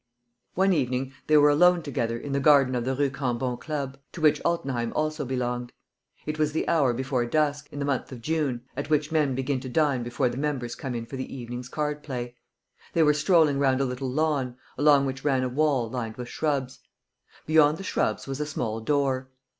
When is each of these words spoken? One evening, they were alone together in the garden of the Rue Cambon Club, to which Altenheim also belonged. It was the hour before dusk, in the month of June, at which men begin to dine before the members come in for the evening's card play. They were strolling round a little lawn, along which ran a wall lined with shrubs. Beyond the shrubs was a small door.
One 0.55 0.73
evening, 0.73 1.13
they 1.27 1.37
were 1.37 1.51
alone 1.51 1.83
together 1.83 2.17
in 2.17 2.31
the 2.31 2.39
garden 2.39 2.73
of 2.73 2.85
the 2.85 2.95
Rue 2.95 3.11
Cambon 3.11 3.57
Club, 3.57 3.99
to 4.13 4.19
which 4.19 4.41
Altenheim 4.43 4.91
also 4.95 5.25
belonged. 5.25 5.71
It 6.25 6.39
was 6.39 6.53
the 6.53 6.67
hour 6.67 6.91
before 6.91 7.23
dusk, 7.27 7.69
in 7.71 7.77
the 7.77 7.85
month 7.85 8.11
of 8.11 8.19
June, 8.19 8.61
at 8.75 8.89
which 8.89 9.11
men 9.11 9.35
begin 9.35 9.59
to 9.59 9.69
dine 9.69 10.01
before 10.01 10.27
the 10.27 10.37
members 10.37 10.73
come 10.73 10.95
in 10.95 11.05
for 11.05 11.17
the 11.17 11.31
evening's 11.31 11.69
card 11.69 12.01
play. 12.01 12.33
They 12.93 13.03
were 13.03 13.13
strolling 13.13 13.59
round 13.59 13.79
a 13.79 13.85
little 13.85 14.09
lawn, 14.09 14.57
along 14.75 15.05
which 15.05 15.23
ran 15.23 15.43
a 15.43 15.49
wall 15.49 15.87
lined 15.87 16.17
with 16.17 16.29
shrubs. 16.29 16.79
Beyond 17.45 17.77
the 17.77 17.83
shrubs 17.83 18.25
was 18.25 18.39
a 18.39 18.47
small 18.47 18.79
door. 18.81 19.29